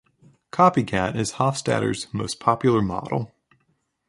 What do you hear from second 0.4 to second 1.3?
Copycat